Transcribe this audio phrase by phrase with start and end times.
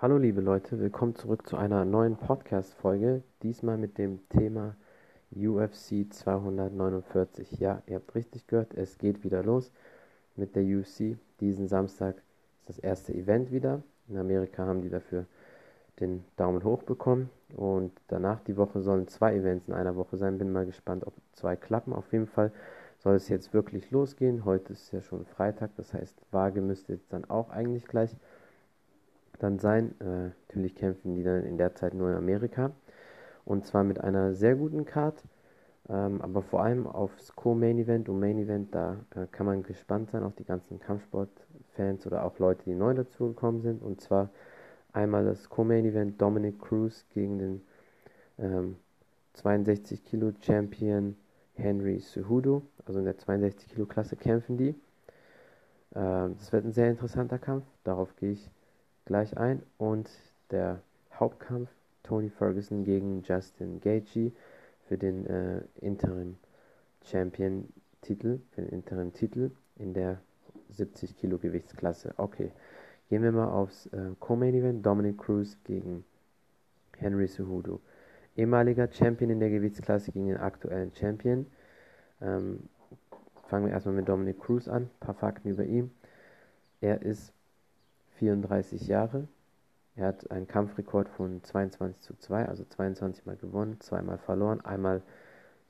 [0.00, 3.24] Hallo liebe Leute, willkommen zurück zu einer neuen Podcast-Folge.
[3.42, 4.76] Diesmal mit dem Thema
[5.34, 7.58] UFC 249.
[7.58, 9.72] Ja, ihr habt richtig gehört, es geht wieder los
[10.36, 11.18] mit der UFC.
[11.40, 12.14] Diesen Samstag
[12.60, 13.82] ist das erste Event wieder.
[14.06, 15.26] In Amerika haben die dafür
[15.98, 17.28] den Daumen hoch bekommen.
[17.56, 20.38] Und danach die Woche sollen zwei Events in einer Woche sein.
[20.38, 21.92] Bin mal gespannt, ob zwei klappen.
[21.92, 22.52] Auf jeden Fall
[22.98, 24.44] soll es jetzt wirklich losgehen.
[24.44, 28.16] Heute ist ja schon Freitag, das heißt, Waage müsste jetzt dann auch eigentlich gleich
[29.38, 29.94] dann sein.
[30.00, 32.72] Äh, natürlich kämpfen die dann in der Zeit nur in Amerika.
[33.44, 35.22] Und zwar mit einer sehr guten Card.
[35.88, 40.10] Ähm, aber vor allem aufs Co-Main Event und Main Event, da äh, kann man gespannt
[40.10, 43.82] sein, auch die ganzen Kampfsport-Fans oder auch Leute, die neu dazugekommen sind.
[43.82, 44.30] Und zwar
[44.92, 47.62] einmal das Co-Main Event Dominic Cruz gegen den
[48.38, 48.76] ähm,
[49.34, 51.16] 62 Kilo Champion
[51.54, 52.62] Henry Cejudo.
[52.86, 54.74] Also in der 62 Kilo Klasse kämpfen die.
[55.94, 57.64] Ähm, das wird ein sehr interessanter Kampf.
[57.84, 58.50] Darauf gehe ich
[59.08, 59.62] gleich ein.
[59.78, 60.08] Und
[60.52, 60.80] der
[61.18, 61.68] Hauptkampf
[62.04, 64.30] Tony Ferguson gegen Justin Gaethje
[64.86, 66.36] für den äh, Interim
[67.02, 67.68] Champion
[68.02, 70.20] Titel, für den Interim Titel in der
[70.70, 72.14] 70 Kilo Gewichtsklasse.
[72.18, 72.52] Okay,
[73.08, 74.86] gehen wir mal aufs äh, Co-Main Event.
[74.86, 76.04] Dominic Cruz gegen
[76.96, 77.80] Henry Cejudo.
[78.36, 81.46] Ehemaliger Champion in der Gewichtsklasse gegen den aktuellen Champion.
[82.20, 82.68] Ähm,
[83.48, 84.84] fangen wir erstmal mit Dominic Cruz an.
[84.84, 85.90] Ein paar Fakten über ihn.
[86.80, 87.32] Er ist
[88.18, 89.28] 34 Jahre.
[89.96, 95.02] Er hat einen Kampfrekord von 22 zu 2, also 22 Mal gewonnen, zweimal verloren, einmal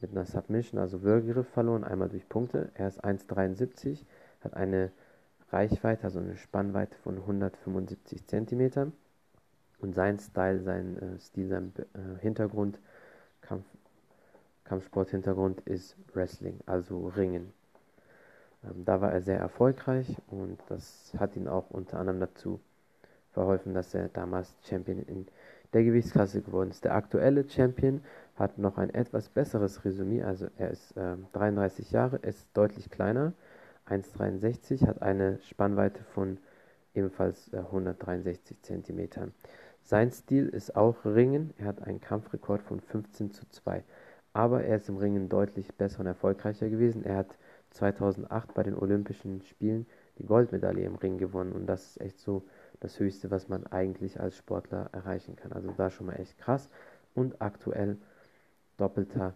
[0.01, 2.71] mit einer Submission, also Würgegriff verloren, einmal durch Punkte.
[2.75, 4.05] Er ist 1,73,
[4.43, 4.93] hat eine
[5.51, 8.93] Reichweite, also eine Spannweite von 175 cm.
[9.81, 12.81] Und sein Style, sein äh, Stil, sein äh, Hintergrund,
[13.41, 13.65] Kampf,
[14.65, 17.53] Kampfsport-Hintergrund ist Wrestling, also Ringen.
[18.69, 22.61] Ähm, da war er sehr erfolgreich und das hat ihn auch unter anderem dazu
[23.33, 25.27] verholfen, dass er damals Champion in
[25.73, 26.85] der Gewichtsklasse geworden ist.
[26.85, 28.01] Der aktuelle Champion
[28.37, 33.33] hat noch ein etwas besseres Resümee, also er ist äh, 33 Jahre, ist deutlich kleiner,
[33.89, 36.39] 1,63, hat eine Spannweite von
[36.95, 39.33] ebenfalls äh, 163 cm.
[39.83, 43.83] Sein Stil ist auch Ringen, er hat einen Kampfrekord von 15 zu 2,
[44.33, 47.05] aber er ist im Ringen deutlich besser und erfolgreicher gewesen.
[47.05, 47.39] Er hat
[47.71, 49.87] 2008 bei den Olympischen Spielen
[50.19, 52.45] die Goldmedaille im Ring gewonnen und das ist echt so
[52.81, 55.53] das Höchste, was man eigentlich als Sportler erreichen kann.
[55.53, 56.69] Also da schon mal echt krass
[57.15, 57.99] und aktuell
[58.77, 59.35] doppelter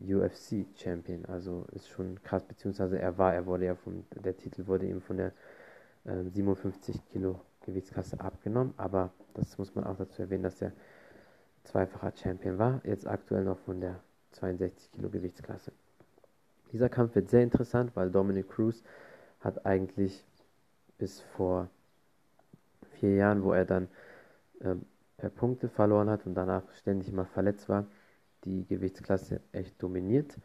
[0.00, 1.26] UFC-Champion.
[1.26, 5.00] Also ist schon krass, beziehungsweise er war, er wurde ja von, der Titel wurde ihm
[5.00, 5.32] von der
[6.04, 10.72] äh, 57 Kilo Gewichtsklasse abgenommen, aber das muss man auch dazu erwähnen, dass er
[11.64, 14.00] zweifacher Champion war, jetzt aktuell noch von der
[14.32, 15.72] 62 Kilo Gewichtsklasse.
[16.72, 18.82] Dieser Kampf wird sehr interessant, weil Dominic Cruz
[19.40, 20.24] hat eigentlich
[20.98, 21.68] bis vor
[22.98, 23.88] vier Jahren, wo er dann
[24.60, 24.76] äh,
[25.18, 27.86] per Punkte verloren hat und danach ständig mal verletzt war,
[28.44, 30.38] die Gewichtsklasse echt dominiert.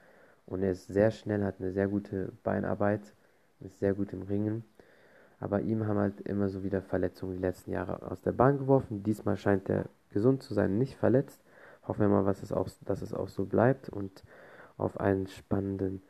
[0.46, 3.02] Und er ist sehr schnell, hat eine sehr gute Beinarbeit,
[3.60, 4.64] ist sehr gut im Ringen.
[5.40, 9.04] Aber ihm haben halt immer so wieder Verletzungen die letzten Jahre aus der Bahn geworfen.
[9.04, 11.40] Diesmal scheint er gesund zu sein, nicht verletzt.
[11.88, 14.24] Hoffen wir mal, was es auch, dass es auch so bleibt und
[14.78, 16.02] auf einen spannenden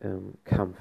[0.00, 0.76] ähm, Kampf.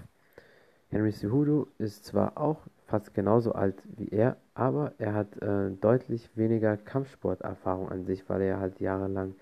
[0.89, 6.29] Henry Cejudo ist zwar auch fast genauso alt wie er, aber er hat äh, deutlich
[6.35, 9.35] weniger Kampfsporterfahrung an sich, weil er halt jahrelang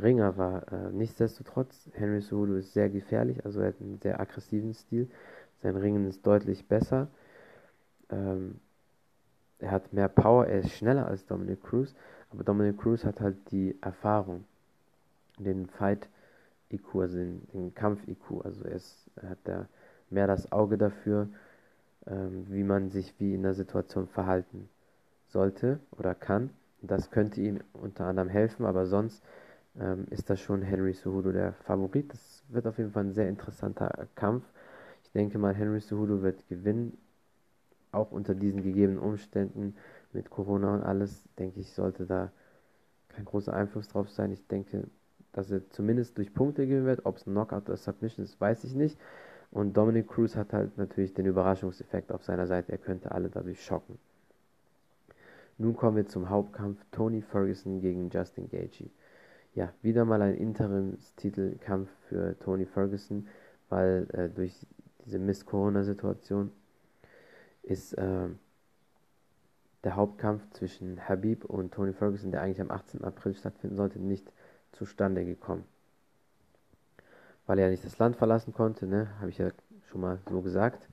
[0.00, 0.70] Ringer war.
[0.72, 5.08] Äh, nichtsdestotrotz, Henry Cejudo ist sehr gefährlich, also er hat einen sehr aggressiven Stil.
[5.62, 7.08] Sein Ringen ist deutlich besser.
[8.10, 8.60] Ähm,
[9.58, 11.94] er hat mehr Power, er ist schneller als Dominic Cruz,
[12.30, 14.44] aber Dominic Cruz hat halt die Erfahrung,
[15.38, 16.08] den Fight
[16.70, 18.44] IQ, also den, den Kampf-IQ.
[18.44, 19.68] Also er, ist, er hat da
[20.10, 21.28] mehr das Auge dafür,
[22.06, 24.68] ähm, wie man sich wie in der Situation verhalten
[25.28, 26.50] sollte oder kann.
[26.82, 29.22] Das könnte ihm unter anderem helfen, aber sonst
[29.78, 32.12] ähm, ist das schon Henry Cejudo der Favorit.
[32.12, 34.44] Das wird auf jeden Fall ein sehr interessanter Kampf.
[35.04, 36.96] Ich denke mal, Henry Cejudo wird gewinnen,
[37.92, 39.74] auch unter diesen gegebenen Umständen
[40.12, 42.30] mit Corona und alles, denke ich, sollte da
[43.08, 44.32] kein großer Einfluss drauf sein.
[44.32, 44.84] Ich denke,
[45.32, 47.06] dass er zumindest durch Punkte gewinnen wird.
[47.06, 48.98] Ob es ein Knockout oder Submission ist, weiß ich nicht.
[49.50, 52.72] Und Dominic Cruz hat halt natürlich den Überraschungseffekt auf seiner Seite.
[52.72, 53.98] Er könnte alle dadurch schocken.
[55.58, 58.88] Nun kommen wir zum Hauptkampf Tony Ferguson gegen Justin Gaethje.
[59.54, 63.26] Ja, wieder mal ein Interimstitelkampf für Tony Ferguson,
[63.68, 64.66] weil äh, durch
[65.04, 66.52] diese Miss-Corona-Situation
[67.62, 68.28] ist äh,
[69.84, 73.02] der Hauptkampf zwischen Habib und Tony Ferguson, der eigentlich am 18.
[73.02, 74.32] April stattfinden sollte, nicht
[74.72, 75.64] zustande gekommen.
[77.46, 79.50] Weil er nicht das Land verlassen konnte, ne, habe ich ja
[79.86, 80.88] schon mal so gesagt.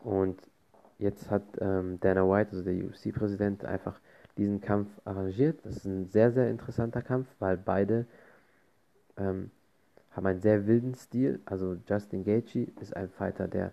[0.00, 0.40] Und
[0.98, 4.00] jetzt hat ähm, Dana White, also der UFC-Präsident, einfach
[4.36, 5.64] diesen Kampf arrangiert.
[5.64, 8.06] Das ist ein sehr, sehr interessanter Kampf, weil beide
[9.16, 9.50] ähm,
[10.12, 11.40] haben einen sehr wilden Stil.
[11.44, 13.72] Also Justin Gaethje ist ein Fighter, der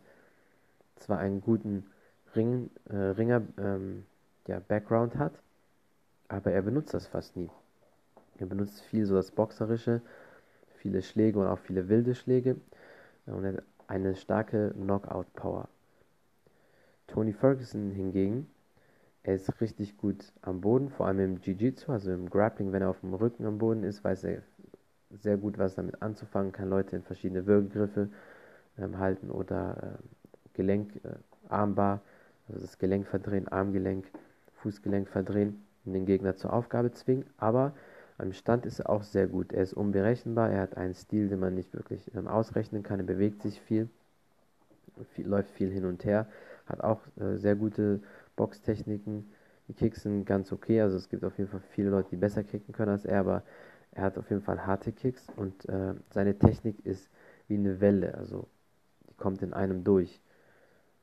[0.97, 1.85] zwar einen guten
[2.35, 4.06] Ring, äh, Ringer ähm,
[4.47, 5.33] ja, Background hat,
[6.27, 7.50] aber er benutzt das fast nie.
[8.39, 10.01] Er benutzt viel so das Boxerische,
[10.77, 12.56] viele Schläge und auch viele wilde Schläge
[13.25, 15.68] und er hat eine starke Knockout-Power.
[17.07, 18.47] Tony Ferguson hingegen,
[19.24, 22.89] er ist richtig gut am Boden, vor allem im Jiu-Jitsu, also im Grappling, wenn er
[22.89, 24.44] auf dem Rücken am Boden ist, weiß er
[25.12, 28.09] sehr gut, was damit anzufangen, kann Leute in verschiedene Würgegriffe
[28.77, 31.15] ähm, halten oder äh, Gelenk, äh,
[31.50, 32.01] Armbar,
[32.47, 34.06] also das Gelenk verdrehen, Armgelenk,
[34.62, 37.25] Fußgelenk verdrehen und den Gegner zur Aufgabe zwingen.
[37.38, 37.74] Aber
[38.19, 39.54] am Stand ist er auch sehr gut.
[39.54, 43.00] Er ist unberechenbar, er hat einen Stil, den man nicht wirklich ähm, ausrechnen kann.
[43.00, 43.89] Er bewegt sich viel,
[45.13, 46.27] viel, läuft viel hin und her,
[46.66, 48.01] hat auch äh, sehr gute
[48.36, 49.31] Boxtechniken.
[49.69, 52.44] Die Kicks sind ganz okay, also es gibt auf jeden Fall viele Leute, die besser
[52.44, 53.44] kicken können als er, aber
[53.92, 57.10] er hat auf jeden Fall harte Kicks und äh, seine Technik ist
[57.48, 58.48] wie eine Welle, also
[59.10, 60.19] die kommt in einem durch.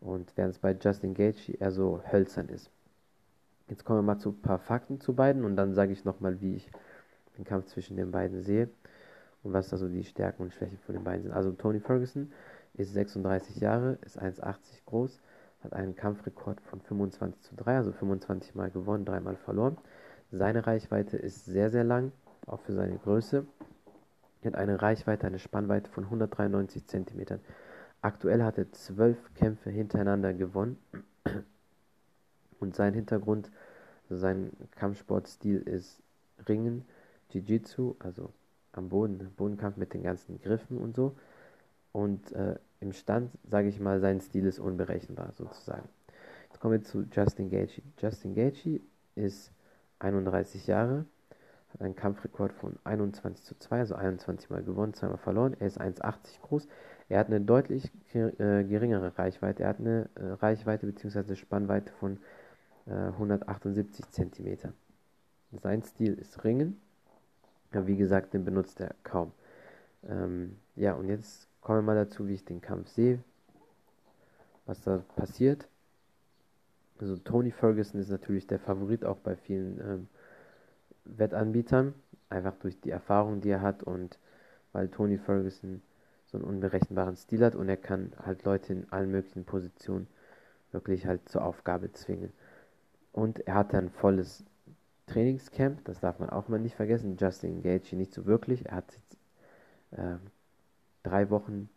[0.00, 2.70] Und während es bei Justin Gaethje eher so hölzern ist.
[3.68, 6.40] Jetzt kommen wir mal zu ein paar Fakten zu beiden und dann sage ich nochmal,
[6.40, 6.70] wie ich
[7.36, 8.68] den Kampf zwischen den beiden sehe
[9.42, 11.32] und was da so die Stärken und Schwächen von den beiden sind.
[11.32, 12.32] Also Tony Ferguson
[12.74, 14.56] ist 36 Jahre, ist 1,80
[14.86, 15.20] groß,
[15.62, 19.78] hat einen Kampfrekord von 25 zu 3, also 25 Mal gewonnen, dreimal verloren.
[20.30, 22.12] Seine Reichweite ist sehr, sehr lang,
[22.46, 23.46] auch für seine Größe.
[24.42, 27.40] Er hat eine Reichweite, eine Spannweite von 193 cm.
[28.02, 30.78] Aktuell hat er zwölf Kämpfe hintereinander gewonnen.
[32.58, 33.50] Und sein Hintergrund,
[34.04, 36.02] also sein Kampfsportstil ist
[36.48, 36.84] Ringen,
[37.30, 38.32] Jiu-Jitsu, also
[38.72, 41.16] am Boden, Bodenkampf mit den ganzen Griffen und so.
[41.92, 45.88] Und äh, im Stand, sage ich mal, sein Stil ist unberechenbar sozusagen.
[46.48, 47.82] Jetzt kommen wir zu Justin Gaethje.
[47.98, 48.80] Justin Gaethje
[49.14, 49.52] ist
[49.98, 51.06] 31 Jahre,
[51.72, 55.56] hat einen Kampfrekord von 21 zu 2, also 21 Mal gewonnen, zweimal verloren.
[55.58, 56.68] Er ist 1,80 groß.
[57.08, 59.62] Er hat eine deutlich äh, geringere Reichweite.
[59.62, 61.34] Er hat eine äh, Reichweite bzw.
[61.36, 62.18] Spannweite von
[62.86, 64.72] äh, 178 cm.
[65.62, 66.80] Sein Stil ist Ringen.
[67.76, 69.32] Ja, wie gesagt, den benutzt er kaum.
[70.08, 73.18] Ähm, ja, und jetzt kommen wir mal dazu, wie ich den Kampf sehe.
[74.64, 75.68] Was da passiert.
[76.98, 80.08] Also Tony Ferguson ist natürlich der Favorit auch bei vielen ähm,
[81.04, 81.92] Wettanbietern,
[82.30, 84.18] einfach durch die Erfahrung, die er hat und
[84.72, 85.82] weil Tony Ferguson
[86.24, 90.06] so einen unberechenbaren Stil hat und er kann halt Leute in allen möglichen Positionen
[90.72, 92.32] wirklich halt zur Aufgabe zwingen.
[93.12, 94.46] Und er hatte ein volles
[95.06, 97.16] Trainingscamp, das darf man auch mal nicht vergessen.
[97.18, 98.66] Justin Gage nicht so wirklich.
[98.66, 99.16] Er hat jetzt
[99.92, 100.16] äh,
[101.02, 101.68] drei Wochen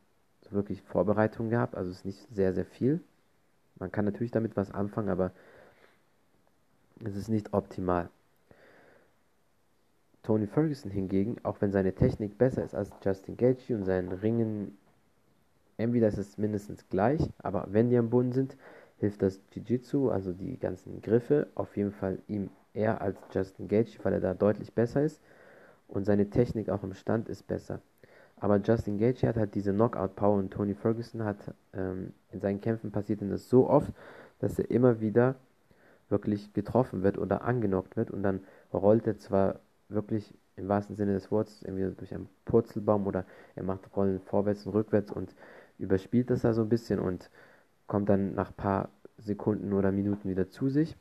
[0.42, 3.02] so wirklich Vorbereitung gehabt, also ist nicht sehr, sehr viel.
[3.78, 5.32] Man kann natürlich damit was anfangen, aber
[7.04, 8.10] es ist nicht optimal.
[10.24, 14.78] Tony Ferguson hingegen, auch wenn seine Technik besser ist als Justin Gaethje und sein Ringen,
[15.78, 18.58] entweder ist es mindestens gleich, aber wenn die am Boden sind,
[18.98, 24.00] hilft das Jiu-Jitsu, also die ganzen Griffe, auf jeden Fall ihm eher als Justin Gaethje,
[24.04, 25.22] weil er da deutlich besser ist
[25.88, 27.82] und seine Technik auch im Stand ist besser.
[28.40, 31.38] Aber Justin Gaethje hat halt diese Knockout-Power und Tony Ferguson hat
[31.74, 33.92] ähm, in seinen Kämpfen passiert ihm das so oft,
[34.40, 35.36] dass er immer wieder
[36.08, 38.42] wirklich getroffen wird oder angenockt wird und dann
[38.74, 43.64] rollt er zwar wirklich im wahrsten Sinne des Wortes irgendwie durch einen Purzelbaum oder er
[43.64, 45.36] macht Rollen vorwärts und rückwärts und
[45.78, 47.30] überspielt das da so ein bisschen und
[47.88, 50.96] kommt dann nach ein paar Sekunden oder Minuten wieder zu sich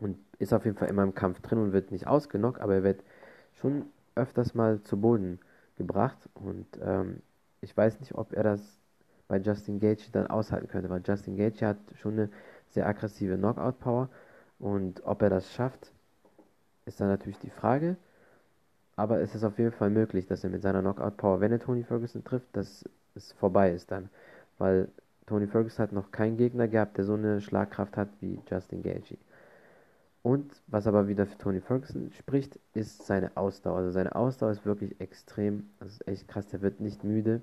[0.00, 2.82] und ist auf jeden Fall immer im Kampf drin und wird nicht ausgenockt, aber er
[2.82, 3.04] wird
[3.54, 5.38] schon öfters mal zu Boden
[5.76, 7.22] gebracht und ähm,
[7.60, 8.60] ich weiß nicht, ob er das
[9.28, 12.30] bei Justin Gage dann aushalten könnte, weil Justin Gage hat schon eine
[12.70, 14.08] sehr aggressive Knockout-Power
[14.58, 15.92] und ob er das schafft,
[16.84, 17.96] ist dann natürlich die Frage.
[18.96, 21.84] Aber es ist auf jeden Fall möglich, dass er mit seiner Knockout-Power, wenn er Tony
[21.84, 24.10] Ferguson trifft, dass es vorbei ist dann.
[24.58, 24.88] Weil
[25.26, 29.16] Tony Ferguson hat noch keinen Gegner gehabt, der so eine Schlagkraft hat wie Justin Gaethje.
[30.22, 33.78] Und was aber wieder für Tony Ferguson spricht, ist seine Ausdauer.
[33.78, 37.40] Also seine Ausdauer ist wirklich extrem, das ist echt krass, der wird nicht müde.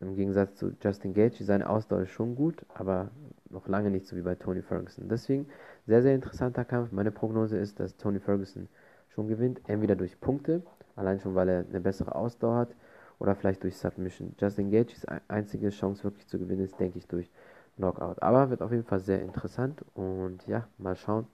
[0.00, 3.10] Im Gegensatz zu Justin Gaethje, seine Ausdauer ist schon gut, aber
[3.50, 5.08] noch lange nicht so wie bei Tony Ferguson.
[5.08, 5.46] Deswegen
[5.86, 6.90] sehr, sehr interessanter Kampf.
[6.90, 8.68] Meine Prognose ist, dass Tony Ferguson
[9.10, 10.62] schon gewinnt, entweder durch Punkte,
[10.96, 12.74] allein schon weil er eine bessere Ausdauer hat,
[13.18, 14.34] oder vielleicht durch Submission.
[14.38, 17.30] Justin Gaethjes einzige Chance wirklich zu gewinnen ist, denke ich, durch
[17.76, 18.20] Knockout.
[18.20, 21.26] Aber wird auf jeden Fall sehr interessant und ja, mal schauen,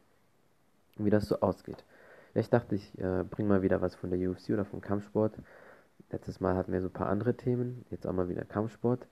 [1.04, 1.84] wie das so ausgeht.
[2.34, 5.34] Ja, ich dachte, ich äh, bringe mal wieder was von der UFC oder vom Kampfsport.
[6.10, 9.06] Letztes Mal hatten wir so ein paar andere Themen, jetzt auch mal wieder Kampfsport.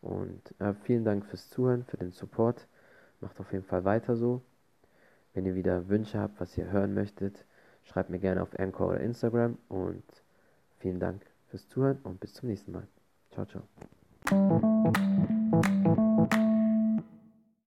[0.00, 2.66] Und äh, vielen Dank fürs Zuhören, für den Support.
[3.20, 4.42] Macht auf jeden Fall weiter so.
[5.34, 7.44] Wenn ihr wieder Wünsche habt, was ihr hören möchtet,
[7.84, 10.04] schreibt mir gerne auf Anchor oder Instagram und
[10.78, 12.86] vielen Dank fürs Zuhören und bis zum nächsten Mal.
[13.32, 13.62] Ciao, ciao.